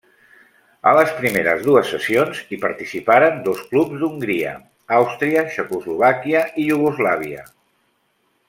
[0.91, 4.57] A les primeres dues sessions hi participaren dos clubs d'Hongria,
[5.01, 7.47] Àustria, Txecoslovàquia i Iugoslàvia.